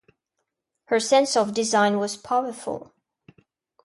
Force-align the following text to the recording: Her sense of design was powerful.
Her 0.85 0.99
sense 0.99 1.37
of 1.37 1.53
design 1.53 1.99
was 1.99 2.17
powerful. 2.17 2.91